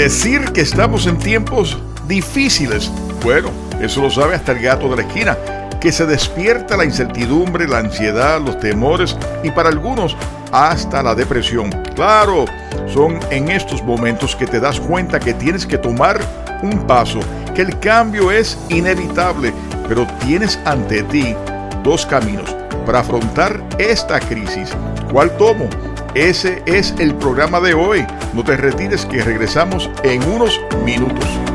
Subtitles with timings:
[0.00, 1.76] Decir que estamos en tiempos
[2.08, 2.90] difíciles,
[3.22, 3.50] bueno,
[3.82, 5.36] eso lo sabe hasta el gato de la esquina,
[5.78, 10.16] que se despierta la incertidumbre, la ansiedad, los temores y para algunos
[10.52, 11.68] hasta la depresión.
[11.94, 12.46] Claro,
[12.90, 16.18] son en estos momentos que te das cuenta que tienes que tomar
[16.62, 17.20] un paso,
[17.54, 19.52] que el cambio es inevitable,
[19.86, 21.36] pero tienes ante ti
[21.84, 22.56] dos caminos
[22.86, 24.70] para afrontar esta crisis.
[25.12, 25.68] ¿Cuál tomo?
[26.14, 28.04] Ese es el programa de hoy.
[28.34, 31.49] No te retires que regresamos en unos minutos.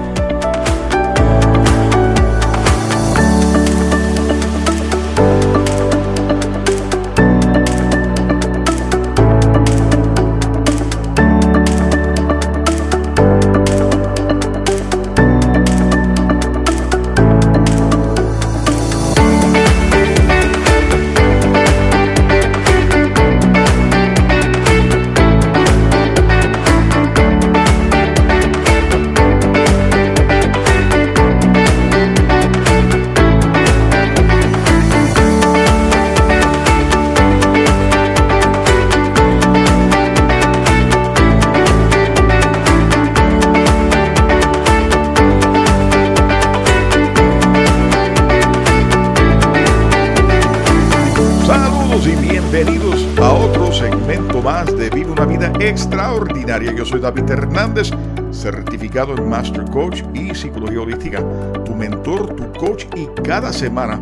[56.45, 57.89] Yo soy David Hernández,
[58.31, 61.23] certificado en Master Coach y Psicología Holística,
[61.63, 63.99] tu mentor, tu coach y cada semana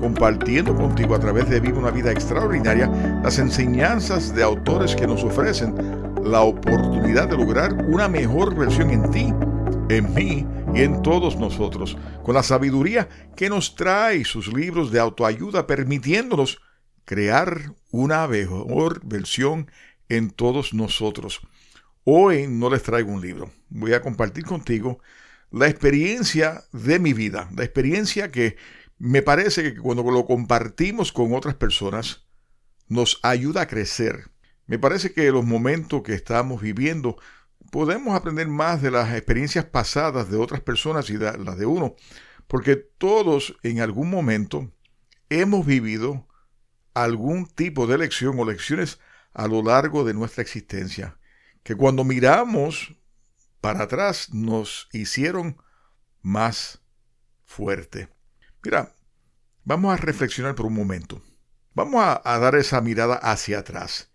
[0.00, 2.88] compartiendo contigo a través de Vive una vida extraordinaria
[3.22, 5.76] las enseñanzas de autores que nos ofrecen
[6.24, 9.32] la oportunidad de lograr una mejor versión en ti,
[9.88, 14.98] en mí y en todos nosotros, con la sabiduría que nos trae sus libros de
[14.98, 16.60] autoayuda, permitiéndonos
[17.04, 19.70] crear una mejor versión
[20.08, 21.40] en todos nosotros.
[22.06, 25.00] Hoy no les traigo un libro, voy a compartir contigo
[25.50, 28.58] la experiencia de mi vida, la experiencia que
[28.98, 32.26] me parece que cuando lo compartimos con otras personas
[32.88, 34.30] nos ayuda a crecer.
[34.66, 37.16] Me parece que los momentos que estamos viviendo
[37.70, 41.96] podemos aprender más de las experiencias pasadas de otras personas y de las de uno,
[42.46, 44.70] porque todos en algún momento
[45.30, 46.28] hemos vivido
[46.92, 49.00] algún tipo de lección o lecciones
[49.32, 51.18] a lo largo de nuestra existencia,
[51.64, 52.94] que cuando miramos
[53.60, 55.56] para atrás nos hicieron
[56.22, 56.82] más
[57.44, 58.08] fuerte.
[58.62, 58.94] Mira,
[59.64, 61.22] vamos a reflexionar por un momento.
[61.72, 64.12] Vamos a, a, dar esa mirada hacia atrás.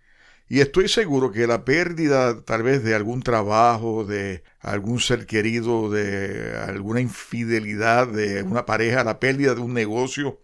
[0.48, 5.90] Y estoy seguro que la pérdida tal vez de algún trabajo, de algún ser querido,
[5.90, 10.40] de alguna infidelidad de una pareja, la pérdida de un negocio,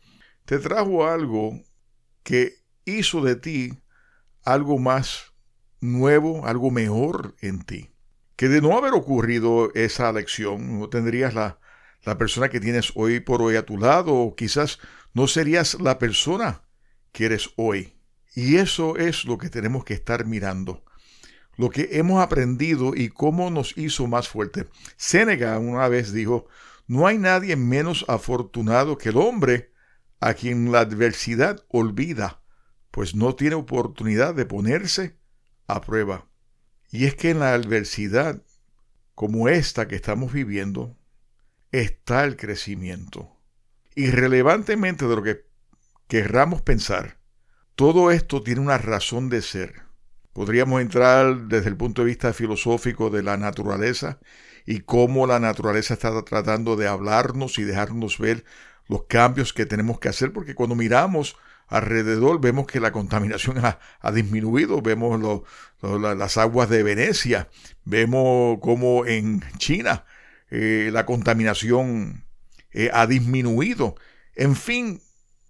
[0.45, 1.59] te trajo algo
[2.23, 2.55] que
[2.85, 3.79] hizo de ti
[4.43, 5.34] algo más
[5.91, 7.91] nuevo, algo mejor en ti.
[8.35, 11.59] Que de no haber ocurrido esa lección, no tendrías la,
[12.03, 14.79] la persona que tienes hoy por hoy a tu lado, o quizás
[15.13, 16.63] no serías la persona
[17.12, 17.94] que eres hoy.
[18.35, 20.84] Y eso es lo que tenemos que estar mirando.
[21.57, 24.67] Lo que hemos aprendido y cómo nos hizo más fuerte.
[24.97, 26.47] Sénega una vez dijo,
[26.88, 29.72] no hay nadie menos afortunado que el hombre
[30.19, 32.41] a quien la adversidad olvida
[32.96, 35.17] pues no tiene oportunidad de ponerse
[35.68, 36.28] a prueba.
[36.92, 38.42] Y es que en la adversidad
[39.16, 40.98] como esta que estamos viviendo
[41.72, 43.31] está el crecimiento.
[43.96, 45.46] Irrelevantemente de lo que
[46.08, 47.18] querramos pensar,
[47.76, 49.84] todo esto tiene una razón de ser.
[50.34, 54.20] Podríamos entrar desde el punto de vista filosófico de la naturaleza
[54.66, 58.44] y cómo la naturaleza está tratando de hablarnos y dejarnos ver
[58.88, 61.38] los cambios que tenemos que hacer, porque cuando miramos
[61.68, 65.44] alrededor vemos que la contaminación ha, disminuido, vemos
[65.81, 67.50] las aguas de Venecia,
[67.84, 70.06] vemos como en China
[70.50, 72.26] eh, la contaminación
[72.72, 73.96] eh, ha disminuido.
[74.35, 75.02] En fin,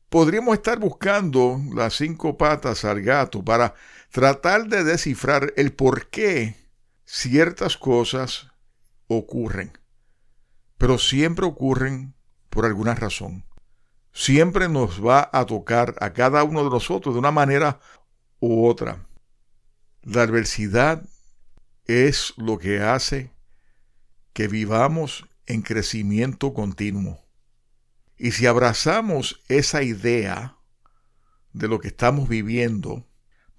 [0.09, 3.73] podríamos estar buscando las cinco patas al gato para
[4.11, 6.55] tratar de descifrar el por qué
[7.03, 8.47] ciertas cosas
[9.07, 9.77] ocurren,
[10.77, 12.13] pero siempre ocurren
[12.49, 13.43] por alguna razón
[14.15, 17.81] siempre nos va a tocar a cada uno de nosotros de una manera
[18.39, 19.05] u otra.
[20.03, 21.03] La adversidad
[21.85, 23.33] es lo que hace
[24.31, 27.19] que vivamos en crecimiento continuo.
[28.17, 30.57] Y si abrazamos esa idea
[31.51, 33.05] de lo que estamos viviendo,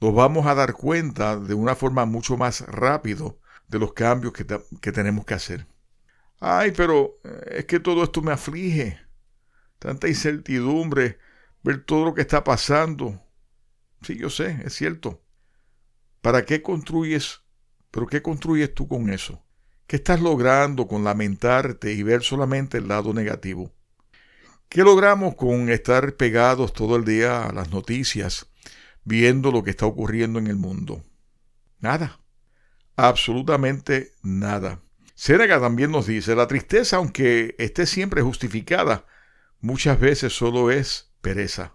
[0.01, 3.39] nos vamos a dar cuenta de una forma mucho más rápido
[3.69, 4.47] de los cambios que,
[4.81, 5.67] que tenemos que hacer.
[6.41, 9.06] Ay, pero eh, es que todo esto me aflige
[9.79, 11.19] tanta incertidumbre,
[11.63, 13.23] ver todo lo que está pasando.
[14.03, 15.23] Sí, yo sé, es cierto.
[16.21, 17.43] ¿Para qué construyes?
[17.91, 19.43] ¿Pero qué construyes tú con eso?
[19.87, 23.73] ¿Qué estás logrando con lamentarte y ver solamente el lado negativo?
[24.69, 28.51] ¿Qué logramos con estar pegados todo el día a las noticias,
[29.05, 31.05] viendo lo que está ocurriendo en el mundo?
[31.79, 32.19] Nada.
[32.97, 34.81] Absolutamente nada.
[35.15, 39.07] Séneca también nos dice, la tristeza, aunque esté siempre justificada,
[39.61, 41.75] muchas veces solo es pereza.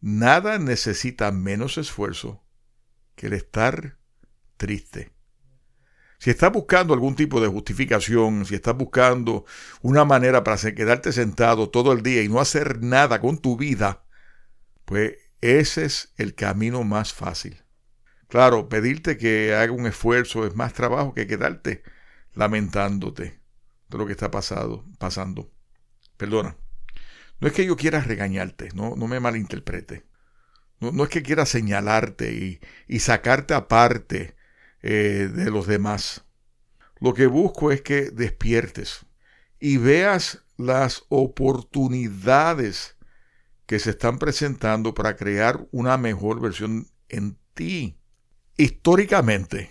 [0.00, 2.44] Nada necesita menos esfuerzo
[3.14, 3.98] que el estar
[4.56, 5.12] triste.
[6.18, 9.44] Si estás buscando algún tipo de justificación, si estás buscando
[9.82, 14.04] una manera para quedarte sentado todo el día y no hacer nada con tu vida,
[14.84, 17.62] pues ese es el camino más fácil.
[18.28, 21.82] Claro, pedirte que haga un esfuerzo es más trabajo que quedarte
[22.34, 23.40] lamentándote
[23.88, 25.50] de lo que está pasado, pasando.
[26.16, 26.56] Perdona.
[27.40, 30.04] No es que yo quiera regañarte, no, no me malinterprete.
[30.80, 34.36] No, es que quiera señalarte y, y sacarte aparte
[34.82, 36.24] eh, de los demás.
[37.00, 39.06] Lo que busco es que despiertes
[39.58, 42.96] y veas las oportunidades
[43.66, 47.98] que se están presentando para crear una mejor versión en ti.
[48.56, 49.70] Históricamente,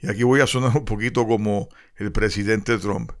[0.00, 3.12] y aquí voy a sonar un poquito como el presidente Trump,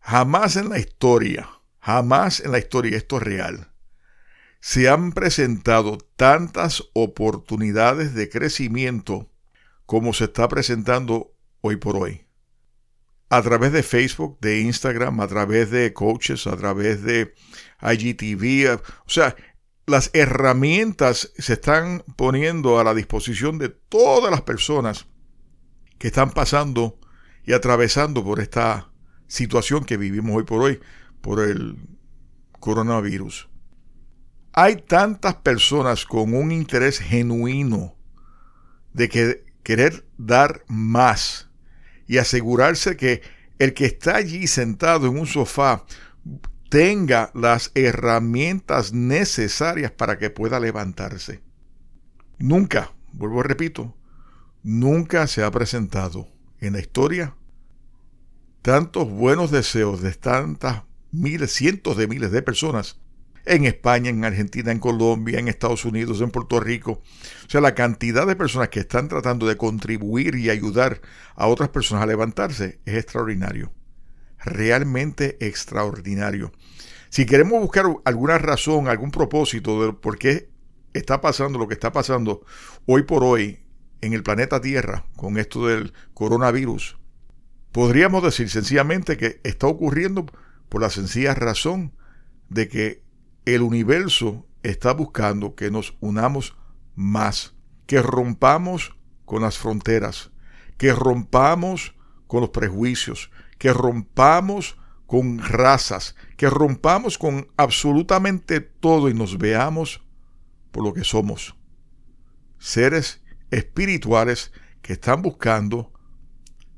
[0.00, 1.48] jamás en la historia,
[1.88, 3.72] jamás en la historia, esto es real,
[4.60, 9.32] se han presentado tantas oportunidades de crecimiento
[9.86, 12.26] como se está presentando hoy por hoy.
[13.30, 17.32] A través de Facebook, de Instagram, a través de coaches, a través de
[17.80, 19.34] IGTV, o sea,
[19.86, 25.06] las herramientas se están poniendo a la disposición de todas las personas
[25.96, 27.00] que están pasando
[27.46, 28.92] y atravesando por esta
[29.26, 30.80] situación que vivimos hoy por hoy,
[31.20, 31.76] por el
[32.58, 33.48] coronavirus.
[34.52, 37.96] Hay tantas personas con un interés genuino
[38.92, 41.48] de que querer dar más
[42.06, 43.22] y asegurarse que
[43.58, 45.84] el que está allí sentado en un sofá
[46.68, 51.42] tenga las herramientas necesarias para que pueda levantarse.
[52.38, 53.96] Nunca, vuelvo a repito,
[54.62, 56.28] nunca se ha presentado
[56.60, 57.34] en la historia
[58.62, 62.98] tantos buenos deseos de tantas miles, cientos de miles de personas
[63.48, 67.02] en España, en Argentina, en Colombia, en Estados Unidos, en Puerto Rico.
[67.46, 71.00] O sea, la cantidad de personas que están tratando de contribuir y ayudar
[71.34, 73.72] a otras personas a levantarse es extraordinario.
[74.38, 76.52] Realmente extraordinario.
[77.08, 80.50] Si queremos buscar alguna razón, algún propósito de por qué
[80.92, 82.44] está pasando lo que está pasando
[82.86, 83.60] hoy por hoy
[84.00, 86.98] en el planeta Tierra con esto del coronavirus,
[87.72, 90.26] podríamos decir sencillamente que está ocurriendo
[90.68, 91.94] por la sencilla razón
[92.48, 93.02] de que
[93.44, 96.56] el universo está buscando que nos unamos
[96.94, 97.54] más,
[97.86, 100.30] que rompamos con las fronteras,
[100.76, 101.94] que rompamos
[102.26, 110.02] con los prejuicios, que rompamos con razas, que rompamos con absolutamente todo y nos veamos
[110.70, 111.56] por lo que somos.
[112.58, 115.92] Seres espirituales que están buscando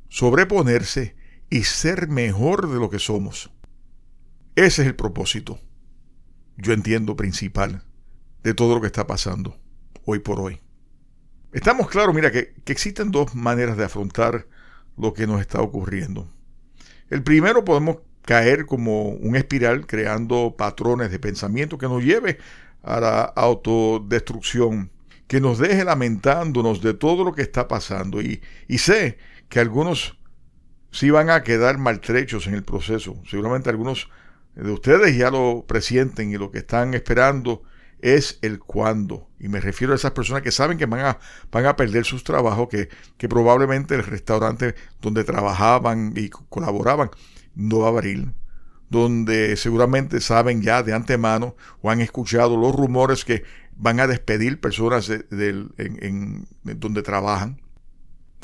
[0.09, 1.17] sobreponerse
[1.49, 3.51] y ser mejor de lo que somos.
[4.57, 5.59] Ese es el propósito
[6.61, 7.83] yo entiendo, principal
[8.43, 9.57] de todo lo que está pasando
[10.05, 10.61] hoy por hoy.
[11.53, 14.47] Estamos claros, mira, que, que existen dos maneras de afrontar
[14.97, 16.33] lo que nos está ocurriendo.
[17.09, 22.39] El primero podemos caer como un espiral creando patrones de pensamiento que nos lleve
[22.83, 24.91] a la autodestrucción,
[25.27, 28.23] que nos deje lamentándonos de todo lo que está pasando.
[28.23, 30.19] Y, y sé que algunos
[30.93, 33.21] sí van a quedar maltrechos en el proceso.
[33.29, 34.09] Seguramente algunos
[34.55, 37.63] de ustedes ya lo presienten y lo que están esperando
[38.01, 39.29] es el cuándo.
[39.39, 41.19] Y me refiero a esas personas que saben que van a,
[41.51, 47.11] van a perder sus trabajos, que, que probablemente el restaurante donde trabajaban y colaboraban
[47.55, 48.33] no va a abrir,
[48.89, 53.45] donde seguramente saben ya de antemano o han escuchado los rumores que
[53.77, 57.61] van a despedir personas en, donde trabajan.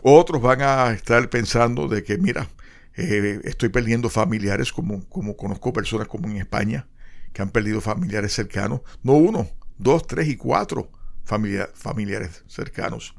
[0.02, 2.48] Otros van a estar pensando de que, mira,
[2.96, 6.88] eh, estoy perdiendo familiares, como, conozco personas como en España,
[7.32, 8.80] que han perdido familiares cercanos.
[9.02, 9.48] No uno,
[9.78, 10.90] dos, tres y cuatro
[11.24, 13.14] familiares cercanos.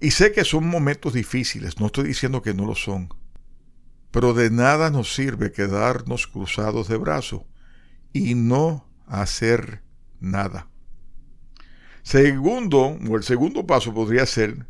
[0.00, 3.08] Y sé que son momentos difíciles, no estoy diciendo que no lo son.
[4.10, 7.42] Pero de nada nos sirve quedarnos cruzados de brazos
[8.12, 9.82] y no hacer
[10.20, 10.68] nada.
[12.02, 14.66] Segundo, o el segundo paso podría ser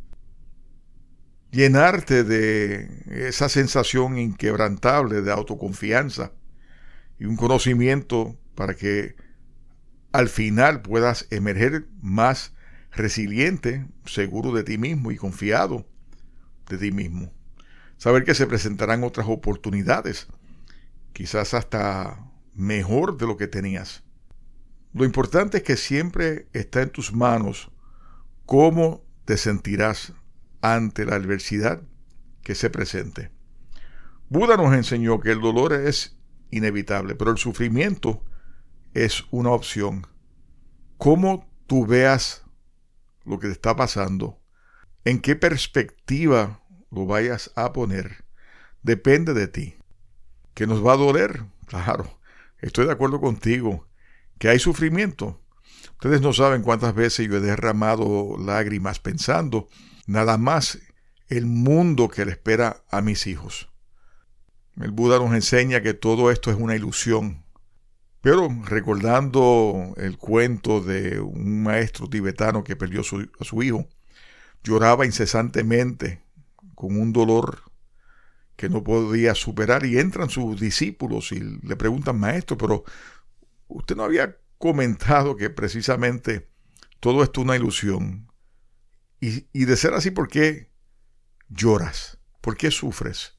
[1.51, 6.33] llenarte de esa sensación inquebrantable de autoconfianza
[7.19, 9.17] y un conocimiento para que
[10.13, 12.55] al final puedas emerger más
[12.93, 15.87] resiliente, seguro de ti mismo y confiado
[16.69, 17.33] de ti mismo.
[17.97, 20.29] saber que se presentarán otras oportunidades,
[21.13, 24.05] quizás hasta mejor de lo que tenías.
[24.93, 27.73] Lo importante es que siempre está en tus manos
[28.47, 30.13] cómo te sentirás
[30.61, 31.83] ante la adversidad
[32.43, 33.31] que se presente.
[34.29, 36.19] Buda nos enseñó que el dolor es
[36.51, 38.25] inevitable, pero el sufrimiento
[38.95, 40.07] es una opción.
[40.97, 42.45] Cómo tú veas
[43.25, 44.41] lo que te está pasando,
[45.05, 48.25] en qué perspectiva lo vayas a poner,
[48.83, 49.75] depende de ti.
[50.55, 51.45] ¿Que nos va a doler?
[51.67, 52.19] Claro,
[52.59, 53.87] estoy de acuerdo contigo.
[54.39, 55.41] ¿Que hay sufrimiento?
[55.93, 59.69] Ustedes no saben cuántas veces yo he derramado lágrimas pensando
[60.09, 60.79] nada más
[61.29, 63.69] el mundo que le espera a mis hijos.
[64.81, 67.45] El Buda nos enseña que todo esto es una ilusión.
[68.21, 73.87] Pero recordando el cuento de un maestro tibetano que perdió a su hijo,
[74.65, 76.23] lloraba incesantemente
[76.75, 77.63] con un dolor
[78.57, 82.83] que no podía superar y entran sus discípulos y le preguntan, maestro, pero
[83.69, 86.49] usted no había comentado que precisamente
[86.99, 88.28] todo esto es una ilusión.
[89.21, 90.71] Y, de ser así, ¿por qué
[91.49, 92.19] lloras?
[92.41, 93.35] ¿Por qué sufres?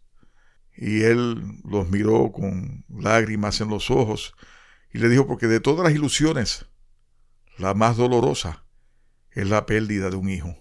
[0.76, 4.34] Y él los miró con lágrimas en los ojos
[4.92, 6.66] y le dijo, porque de todas las ilusiones,
[7.58, 8.66] la más dolorosa
[9.32, 10.58] es la pérdida de un hijo.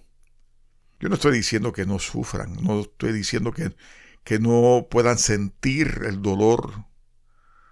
[1.01, 3.75] Yo no estoy diciendo que no sufran, no estoy diciendo que,
[4.25, 6.85] que no puedan sentir el dolor.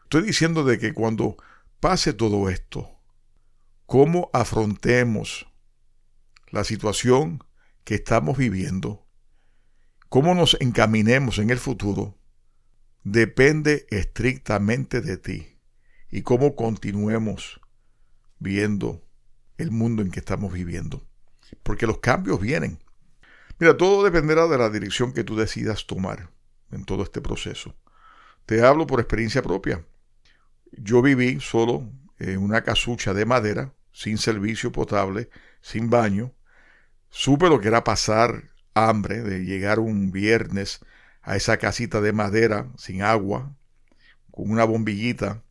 [0.05, 1.37] Estoy diciendo de que cuando
[1.81, 3.01] pase todo esto,
[3.87, 5.47] cómo afrontemos
[6.51, 7.43] la situación
[7.85, 9.07] que estamos viviendo,
[10.09, 12.19] cómo nos encaminemos en el futuro,
[13.05, 15.59] depende estrictamente de ti
[16.11, 17.61] y cómo continuemos
[18.39, 19.05] viendo
[19.59, 21.07] el mundo en que estamos viviendo.
[21.63, 22.79] Porque los cambios vienen.
[23.59, 26.31] Mira, todo dependerá de la dirección que tú decidas tomar
[26.71, 27.75] en todo este proceso.
[28.45, 29.85] Te hablo por experiencia propia.
[30.73, 35.31] Yo viví solo en una casucha de madera, sin servicio potable,
[35.67, 36.33] sin baño.
[37.11, 40.81] Supe lo que era pasar hambre, de llegar un viernes
[41.23, 43.57] a esa casita de madera, sin agua,
[44.31, 45.43] con una bombillita,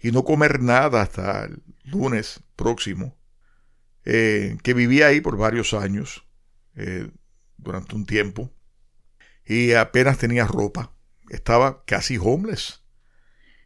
[0.00, 3.16] y no comer nada hasta el lunes próximo,
[4.04, 6.24] eh, que vivía ahí por varios años.
[6.76, 7.10] Eh,
[7.64, 8.52] durante un tiempo
[9.44, 10.92] y apenas tenía ropa.
[11.30, 12.82] Estaba casi homeless.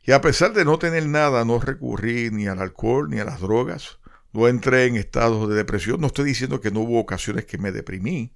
[0.05, 3.41] Y a pesar de no tener nada, no recurrí ni al alcohol ni a las
[3.41, 3.99] drogas.
[4.33, 6.01] No entré en estados de depresión.
[6.01, 8.33] No estoy diciendo que no hubo ocasiones que me deprimí.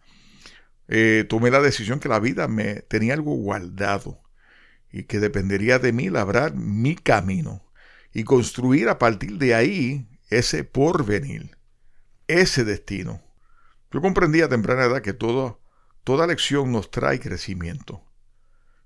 [0.88, 4.20] Eh, tomé la decisión que la vida me tenía algo guardado
[4.90, 7.64] y que dependería de mí labrar mi camino
[8.12, 11.56] y construir a partir de ahí ese porvenir,
[12.26, 13.22] ese destino.
[13.90, 18.04] Yo comprendí a temprana edad que toda lección nos trae crecimiento.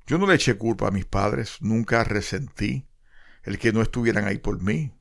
[0.07, 2.87] Yo no le eché culpa a mis padres, nunca resentí
[3.43, 4.93] el que no estuvieran ahí por mí.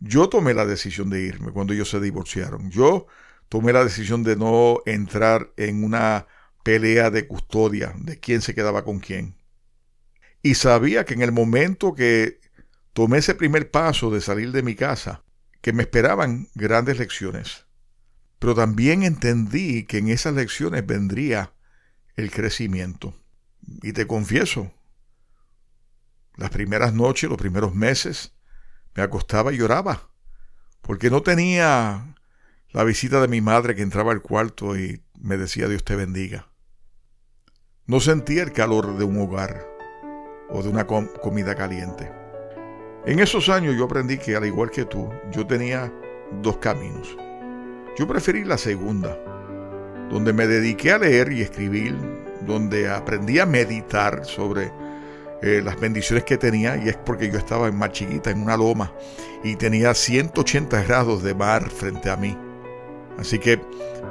[0.00, 2.70] Yo tomé la decisión de irme cuando ellos se divorciaron.
[2.70, 3.06] Yo
[3.48, 6.26] tomé la decisión de no entrar en una
[6.62, 9.36] pelea de custodia de quién se quedaba con quién.
[10.42, 12.40] Y sabía que en el momento que
[12.92, 15.24] tomé ese primer paso de salir de mi casa,
[15.60, 17.66] que me esperaban grandes lecciones.
[18.38, 21.52] Pero también entendí que en esas lecciones vendría
[22.14, 23.14] el crecimiento.
[23.82, 24.72] Y te confieso,
[26.36, 28.34] las primeras noches, los primeros meses,
[28.94, 30.08] me acostaba y lloraba,
[30.82, 32.14] porque no tenía
[32.70, 36.48] la visita de mi madre que entraba al cuarto y me decía Dios te bendiga.
[37.86, 39.66] No sentía el calor de un hogar
[40.50, 42.12] o de una comida caliente.
[43.06, 45.92] En esos años yo aprendí que al igual que tú, yo tenía
[46.42, 47.16] dos caminos.
[47.96, 49.16] Yo preferí la segunda,
[50.10, 51.96] donde me dediqué a leer y escribir,
[52.46, 54.70] donde aprendí a meditar sobre
[55.42, 58.56] eh, las bendiciones que tenía, y es porque yo estaba en más chiquita, en una
[58.56, 58.92] loma,
[59.44, 62.36] y tenía 180 grados de mar frente a mí.
[63.18, 63.60] Así que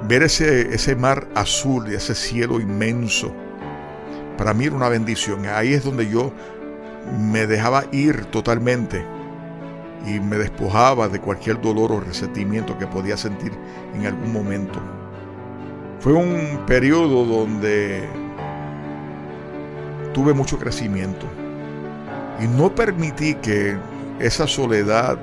[0.08, 3.34] ver ese, ese mar azul y ese cielo inmenso,
[4.38, 5.46] para mí era una bendición.
[5.48, 6.32] Ahí es donde yo
[7.20, 9.04] me dejaba ir totalmente
[10.06, 13.52] y me despojaba de cualquier dolor o resentimiento que podía sentir
[13.94, 14.80] en algún momento.
[16.00, 18.08] Fue un periodo donde
[20.18, 21.28] tuve mucho crecimiento
[22.40, 23.78] y no permití que
[24.20, 25.16] esa soledad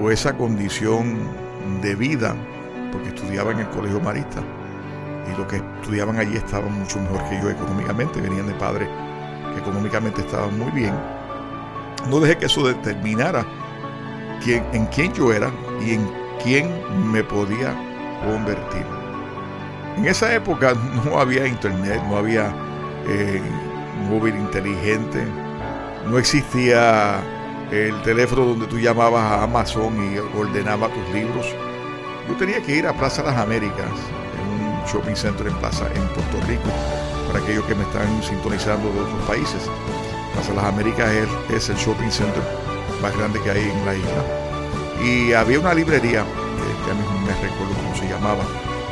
[0.00, 1.18] o esa condición
[1.82, 2.34] de vida,
[2.92, 4.40] porque estudiaba en el colegio marista
[5.30, 8.88] y los que estudiaban allí estaban mucho mejor que yo económicamente, venían de padres
[9.52, 10.94] que económicamente estaban muy bien,
[12.08, 13.44] no dejé que eso determinara
[14.46, 15.50] en quién yo era
[15.86, 16.10] y en
[16.42, 16.70] quién
[17.12, 17.76] me podía
[18.24, 18.86] convertir.
[19.98, 20.72] En esa época
[21.04, 22.54] no había internet, no había
[23.08, 23.42] eh,
[24.08, 25.24] móvil inteligente,
[26.06, 27.20] no existía
[27.70, 31.46] el teléfono donde tú llamabas a Amazon y ordenabas tus libros.
[32.28, 33.90] Yo tenía que ir a Plaza Las Américas,
[34.40, 36.68] en un shopping center en Plaza en Puerto Rico,
[37.26, 39.62] para aquellos que me están sintonizando de otros países.
[40.34, 41.10] Plaza Las Américas
[41.50, 42.42] es, el shopping center
[43.02, 45.04] más grande que hay en la isla.
[45.04, 46.24] Y había una librería,
[46.84, 48.44] que a mí me recuerdo cómo se llamaba.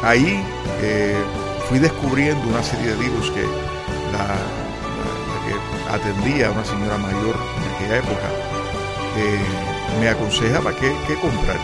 [0.03, 0.45] Ahí
[0.83, 1.17] eh,
[1.69, 3.43] fui descubriendo una serie de libros que
[4.13, 4.64] la,
[5.91, 8.55] atendía una señora mayor en aquella época
[9.17, 9.39] eh,
[10.01, 11.57] me aconsejaba qué, comprar.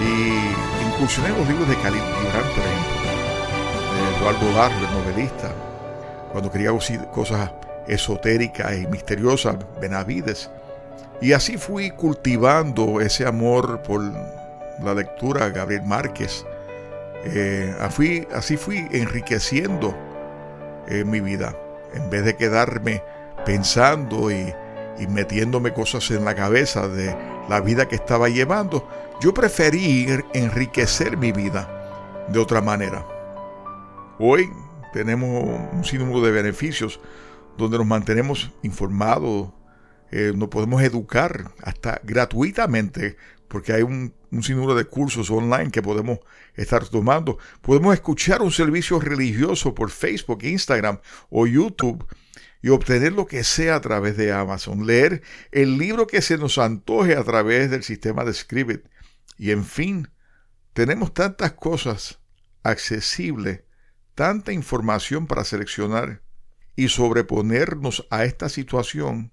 [0.00, 2.96] Y incursioné en los libros de Khalil Gibran, por ejemplo,
[3.94, 5.52] de Eduardo el novelista,
[6.32, 6.70] cuando quería
[7.12, 7.50] cosas
[7.88, 10.50] esotéricas y misteriosas, Benavides.
[11.22, 14.02] Y así fui cultivando ese amor por
[14.82, 16.44] la lectura Gabriel Márquez.
[17.24, 17.74] Eh,
[18.34, 19.96] así fui enriqueciendo
[20.88, 21.56] eh, mi vida.
[21.94, 23.02] En vez de quedarme
[23.46, 24.52] pensando y,
[24.98, 27.16] y metiéndome cosas en la cabeza de
[27.48, 28.88] la vida que estaba llevando,
[29.22, 33.06] yo preferí enriquecer mi vida de otra manera.
[34.18, 34.50] Hoy
[34.92, 37.00] tenemos un sinnúmero de beneficios
[37.56, 39.52] donde nos mantenemos informados,
[40.10, 45.82] eh, nos podemos educar hasta gratuitamente, porque hay un, un sinnúmero de cursos online que
[45.82, 46.18] podemos
[46.56, 47.38] estar tomando.
[47.62, 50.98] Podemos escuchar un servicio religioso por Facebook, Instagram
[51.30, 52.04] o YouTube
[52.66, 56.58] y obtener lo que sea a través de Amazon, leer el libro que se nos
[56.58, 58.84] antoje a través del sistema de Scribit.
[59.38, 60.08] Y en fin,
[60.72, 62.18] tenemos tantas cosas
[62.64, 63.62] accesibles,
[64.16, 66.22] tanta información para seleccionar
[66.74, 69.32] y sobreponernos a esta situación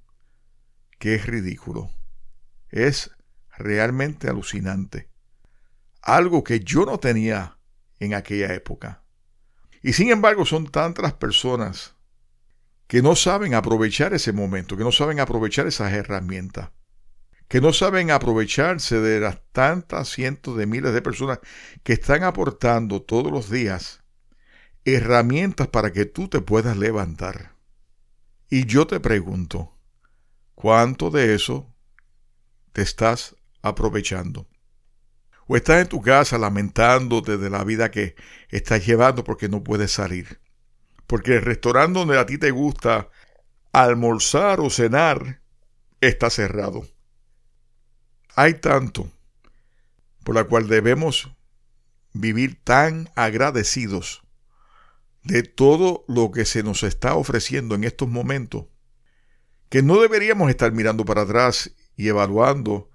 [0.99, 1.89] que es ridículo.
[2.69, 3.09] Es
[3.57, 5.09] realmente alucinante.
[6.03, 7.57] Algo que yo no tenía
[7.97, 9.01] en aquella época.
[9.81, 11.95] Y sin embargo son tantas personas
[12.93, 16.69] que no saben aprovechar ese momento, que no saben aprovechar esas herramientas,
[17.47, 21.39] que no saben aprovecharse de las tantas cientos de miles de personas
[21.81, 24.03] que están aportando todos los días
[24.85, 27.55] herramientas para que tú te puedas levantar.
[28.47, 29.75] Y yo te pregunto,
[30.53, 31.73] ¿cuánto de eso
[32.73, 34.47] te estás aprovechando?
[35.47, 38.13] ¿O estás en tu casa lamentándote de la vida que
[38.49, 40.42] estás llevando porque no puedes salir?
[41.07, 43.09] Porque el restaurante donde a ti te gusta
[43.71, 45.41] almorzar o cenar
[46.01, 46.85] está cerrado.
[48.35, 49.11] Hay tanto
[50.23, 51.29] por la cual debemos
[52.13, 54.23] vivir tan agradecidos
[55.23, 58.65] de todo lo que se nos está ofreciendo en estos momentos,
[59.69, 62.91] que no deberíamos estar mirando para atrás y evaluando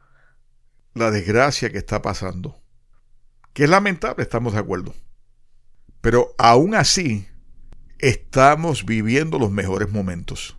[0.94, 2.61] la desgracia que está pasando.
[3.53, 4.94] Que es lamentable, estamos de acuerdo.
[6.01, 7.27] Pero aún así,
[7.99, 10.57] estamos viviendo los mejores momentos.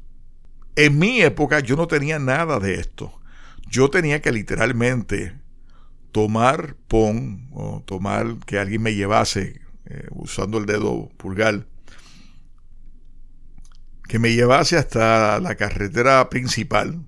[0.75, 3.19] En mi época yo no tenía nada de esto.
[3.69, 5.39] Yo tenía que literalmente
[6.11, 11.65] tomar pon o tomar que alguien me llevase eh, usando el dedo pulgar,
[14.07, 17.05] que me llevase hasta la carretera principal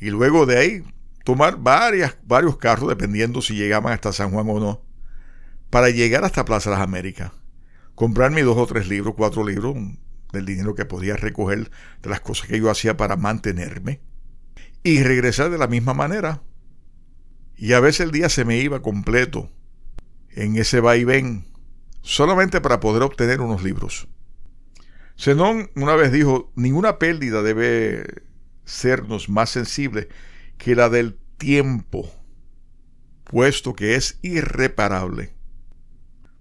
[0.00, 0.84] y luego de ahí
[1.24, 4.82] tomar varias, varios carros, dependiendo si llegaban hasta San Juan o no,
[5.70, 7.32] para llegar hasta Plaza de las Américas,
[8.00, 9.76] comprarme dos o tres libros, cuatro libros,
[10.32, 14.00] del dinero que podía recoger de las cosas que yo hacía para mantenerme,
[14.82, 16.42] y regresar de la misma manera.
[17.58, 19.50] Y a veces el día se me iba completo
[20.30, 21.44] en ese vaivén
[22.00, 24.08] solamente para poder obtener unos libros.
[25.18, 28.22] Zenón una vez dijo, ninguna pérdida debe
[28.64, 30.08] sernos más sensible
[30.56, 32.10] que la del tiempo,
[33.24, 35.34] puesto que es irreparable.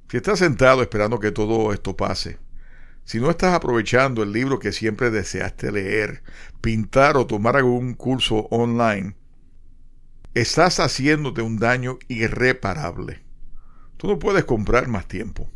[0.10, 2.39] Si estás sentado esperando que todo esto pase,
[3.04, 6.24] si no estás aprovechando el libro que siempre deseaste leer,
[6.62, 9.15] pintar o tomar algún curso online,
[10.34, 13.22] estás haciéndote un daño irreparable.
[13.98, 15.48] Tú no puedes comprar más tiempo.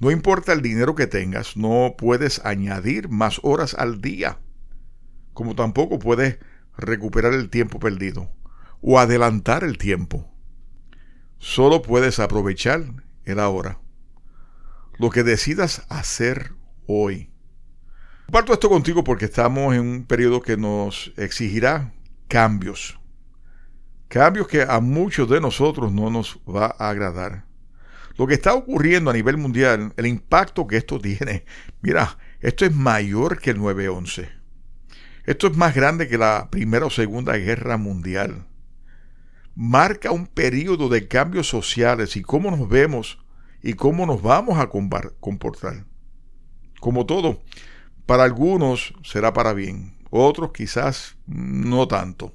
[0.00, 4.38] No importa el dinero que tengas, no puedes añadir más horas al día,
[5.32, 6.38] como tampoco puedes
[6.76, 8.28] recuperar el tiempo perdido
[8.82, 10.30] o adelantar el tiempo.
[11.38, 12.84] Solo puedes aprovechar
[13.24, 13.78] el ahora.
[14.98, 16.52] Lo que decidas hacer
[16.86, 17.30] hoy.
[18.26, 21.92] Comparto esto contigo porque estamos en un periodo que nos exigirá
[22.28, 22.98] cambios.
[24.08, 27.46] Cambios que a muchos de nosotros no nos va a agradar
[28.16, 31.44] lo que está ocurriendo a nivel mundial, el impacto que esto tiene,
[31.80, 34.28] mira, esto es mayor que el 9-11.
[35.24, 38.46] Esto es más grande que la Primera o Segunda Guerra Mundial.
[39.54, 43.18] Marca un periodo de cambios sociales y cómo nos vemos
[43.62, 45.84] y cómo nos vamos a comportar.
[46.80, 47.42] Como todo,
[48.06, 52.34] Para algunos será para bien, otros quizás no tanto.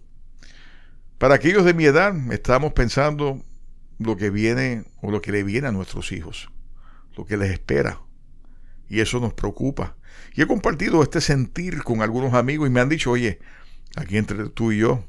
[1.17, 3.43] Para aquellos de mi edad estamos pensando
[3.99, 6.49] lo que viene o lo que le viene a nuestros hijos,
[7.17, 7.99] lo que les espera.
[8.87, 9.97] Y eso nos preocupa.
[10.33, 13.39] Y he compartido este sentir con algunos amigos y me han dicho, oye,
[13.95, 15.03] aquí entre tú y yo,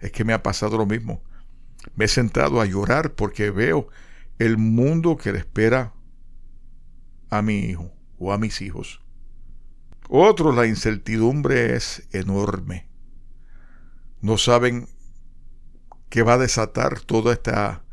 [0.00, 1.22] es que me ha pasado lo mismo.
[1.94, 3.88] Me he sentado a llorar porque veo
[4.38, 5.94] el mundo que le espera
[7.30, 9.00] a mi hijo o a mis hijos.
[10.08, 12.88] Otros, la incertidumbre es enorme.
[14.20, 14.88] No saben
[16.08, 17.84] qué va a desatar toda esta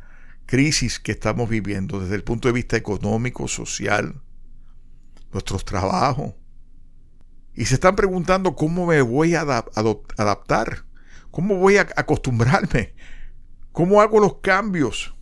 [0.47, 4.21] crisis que estamos viviendo desde el punto de vista económico, social,
[5.32, 6.34] nuestros trabajos.
[7.54, 10.86] Y se están preguntando cómo me voy a adaptar,
[11.30, 12.95] cómo voy a acostumbrarme,
[13.78, 15.13] cómo hago los cambios,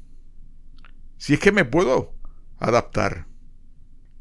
[1.18, 2.14] si es que me puedo
[2.58, 3.28] adaptar.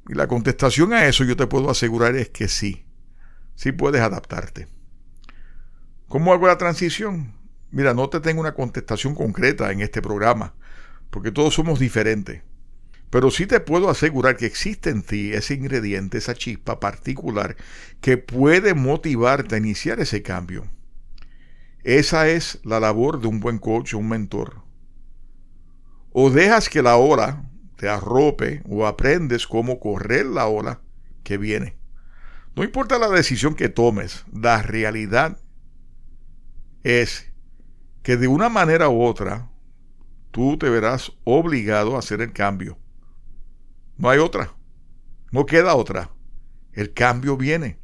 [0.08, 2.84] Y la contestación a eso yo te puedo asegurar es que sí,
[3.54, 4.66] sí puedes adaptarte.
[6.08, 7.34] ¿Cómo hago la transición?
[7.70, 10.56] Mira, no te tengo una contestación concreta en este programa,
[11.10, 12.42] porque todos somos diferentes.
[13.10, 17.54] Pero sí te puedo asegurar que existe en ti ese ingrediente, esa chispa particular
[18.00, 20.68] que puede motivarte a iniciar ese cambio.
[21.84, 24.62] Esa es la labor de un buen coach o un mentor.
[26.12, 30.80] O dejas que la hora te arrope o aprendes cómo correr la ola
[31.22, 31.76] que viene.
[32.56, 35.38] No importa la decisión que tomes, la realidad
[36.84, 37.30] es
[38.02, 39.50] que de una manera u otra
[40.30, 42.78] tú te verás obligado a hacer el cambio.
[43.98, 44.54] No hay otra.
[45.32, 46.10] No queda otra.
[46.72, 47.78] El cambio viene.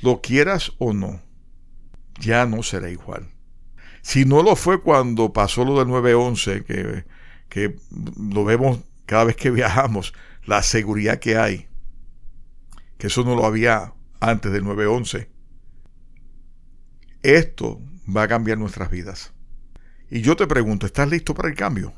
[0.00, 1.20] Lo quieras o no,
[2.20, 3.28] ya no será igual.
[4.02, 7.04] Si no lo fue cuando pasó lo del 9-11, que,
[7.48, 7.76] que
[8.18, 10.12] lo vemos cada vez que viajamos,
[10.44, 11.68] la seguridad que hay,
[12.98, 15.28] que eso no lo había antes del 9-11.
[17.22, 17.80] Esto
[18.14, 19.32] va a cambiar nuestras vidas.
[20.10, 21.94] Y yo te pregunto, ¿estás listo para el cambio?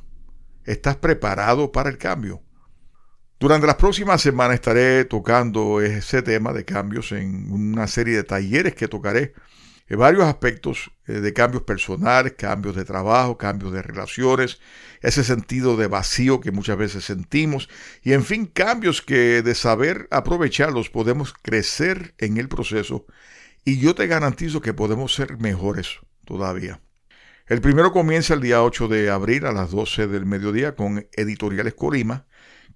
[0.64, 2.42] ¿Estás preparado para el cambio?
[3.40, 8.74] Durante las próximas semanas estaré tocando ese tema de cambios en una serie de talleres
[8.74, 9.34] que tocaré
[9.86, 14.60] en varios aspectos eh, de cambios personales, cambios de trabajo, cambios de relaciones,
[15.02, 17.68] ese sentido de vacío que muchas veces sentimos
[18.02, 23.06] y en fin, cambios que de saber aprovecharlos podemos crecer en el proceso
[23.64, 26.80] y yo te garantizo que podemos ser mejores todavía.
[27.46, 31.74] El primero comienza el día 8 de abril a las 12 del mediodía con Editoriales
[31.74, 32.26] Colima,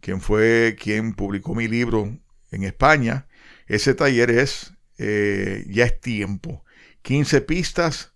[0.00, 2.18] quien fue quien publicó mi libro
[2.50, 3.28] en España.
[3.66, 6.64] Ese taller es eh, Ya es tiempo.
[7.08, 8.12] 15 pistas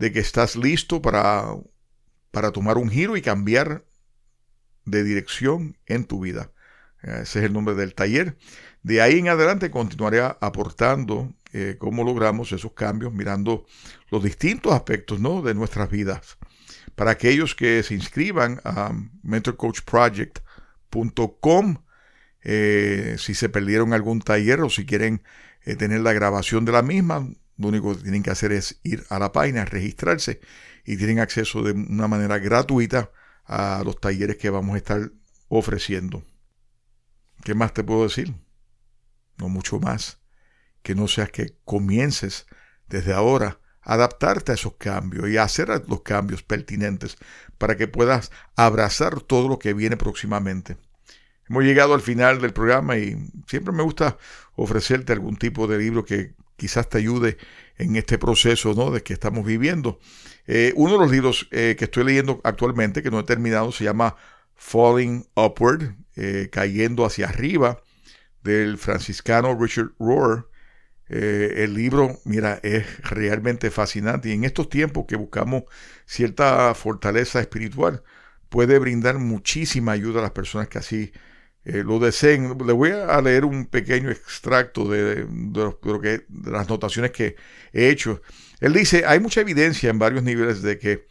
[0.00, 1.44] de que estás listo para,
[2.32, 3.84] para tomar un giro y cambiar
[4.84, 6.50] de dirección en tu vida.
[7.02, 8.36] Ese es el nombre del taller.
[8.82, 13.64] De ahí en adelante continuaré aportando eh, cómo logramos esos cambios, mirando
[14.10, 15.40] los distintos aspectos ¿no?
[15.40, 16.36] de nuestras vidas.
[16.96, 21.76] Para aquellos que se inscriban a Mentor Coach Project.com,
[22.42, 25.22] eh, si se perdieron algún taller o si quieren
[25.64, 27.24] eh, tener la grabación de la misma,
[27.58, 30.40] lo único que tienen que hacer es ir a la página, registrarse
[30.84, 33.10] y tienen acceso de una manera gratuita
[33.44, 35.10] a los talleres que vamos a estar
[35.48, 36.24] ofreciendo.
[37.44, 38.34] ¿Qué más te puedo decir?
[39.38, 40.18] No mucho más
[40.86, 42.46] que no sea que comiences
[42.88, 47.16] desde ahora a adaptarte a esos cambios y a hacer los cambios pertinentes
[47.58, 50.76] para que puedas abrazar todo lo que viene próximamente.
[51.48, 53.16] Hemos llegado al final del programa y
[53.48, 54.16] siempre me gusta
[54.54, 57.36] ofrecerte algún tipo de libro que quizás te ayude
[57.76, 58.90] en este proceso ¿no?
[58.90, 59.98] de que estamos viviendo.
[60.46, 63.84] Eh, uno de los libros eh, que estoy leyendo actualmente, que no he terminado, se
[63.84, 64.16] llama
[64.54, 67.82] Falling Upward, eh, cayendo hacia arriba,
[68.42, 70.50] del franciscano Richard Rohr.
[71.08, 75.62] El libro, mira, es realmente fascinante y en estos tiempos que buscamos
[76.04, 78.02] cierta fortaleza espiritual,
[78.48, 81.12] puede brindar muchísima ayuda a las personas que así
[81.66, 82.56] eh, lo deseen.
[82.64, 87.34] Le voy a leer un pequeño extracto de, lo que, de las notaciones que
[87.72, 88.22] he hecho.
[88.60, 91.08] Él dice, hay mucha evidencia en varios niveles de que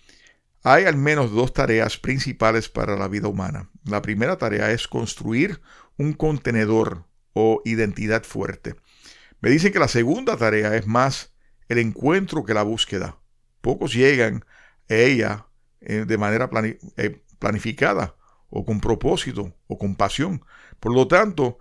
[0.63, 3.69] hay al menos dos tareas principales para la vida humana.
[3.83, 5.61] La primera tarea es construir
[5.97, 8.75] un contenedor o identidad fuerte.
[9.41, 11.33] Me dicen que la segunda tarea es más
[11.67, 13.19] el encuentro que la búsqueda.
[13.59, 14.45] Pocos llegan
[14.89, 15.47] a ella
[15.81, 16.49] eh, de manera
[16.95, 18.15] eh, planificada
[18.49, 20.43] o con propósito o con pasión.
[20.79, 21.60] Por lo tanto,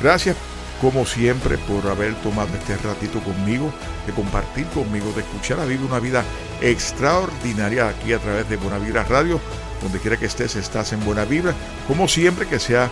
[0.00, 0.36] Gracias
[0.80, 3.72] como siempre por haber tomado este ratito conmigo,
[4.04, 6.24] de compartir conmigo, de escuchar a vivir una vida
[6.62, 9.40] extraordinaria aquí a través de Buena Vibra Radio.
[9.82, 11.54] Donde quiera que estés, estás en Buena Vibra.
[11.88, 12.90] Como siempre, que sea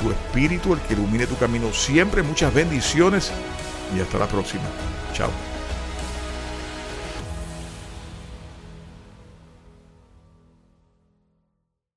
[0.00, 1.72] tu espíritu el que ilumine tu camino.
[1.72, 3.30] Siempre muchas bendiciones
[3.94, 4.64] y hasta la próxima.
[5.12, 5.49] Chao.